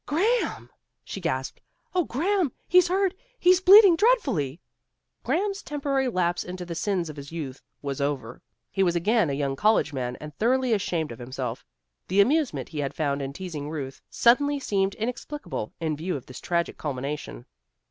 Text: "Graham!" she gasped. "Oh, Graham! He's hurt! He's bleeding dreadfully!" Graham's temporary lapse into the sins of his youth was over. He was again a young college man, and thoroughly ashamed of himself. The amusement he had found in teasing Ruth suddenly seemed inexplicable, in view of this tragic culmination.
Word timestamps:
"Graham!" 0.07 0.71
she 1.03 1.21
gasped. 1.21 1.61
"Oh, 1.93 2.05
Graham! 2.05 2.51
He's 2.67 2.87
hurt! 2.87 3.13
He's 3.37 3.61
bleeding 3.61 3.95
dreadfully!" 3.95 4.59
Graham's 5.21 5.61
temporary 5.61 6.07
lapse 6.07 6.43
into 6.43 6.65
the 6.65 6.73
sins 6.73 7.07
of 7.07 7.17
his 7.17 7.31
youth 7.31 7.61
was 7.83 8.01
over. 8.01 8.41
He 8.71 8.81
was 8.81 8.95
again 8.95 9.29
a 9.29 9.33
young 9.33 9.55
college 9.55 9.93
man, 9.93 10.15
and 10.19 10.33
thoroughly 10.33 10.73
ashamed 10.73 11.11
of 11.11 11.19
himself. 11.19 11.63
The 12.07 12.19
amusement 12.19 12.69
he 12.69 12.79
had 12.79 12.95
found 12.95 13.21
in 13.21 13.31
teasing 13.31 13.69
Ruth 13.69 14.01
suddenly 14.09 14.59
seemed 14.59 14.95
inexplicable, 14.95 15.71
in 15.79 15.95
view 15.95 16.15
of 16.15 16.25
this 16.25 16.41
tragic 16.41 16.79
culmination. 16.79 17.45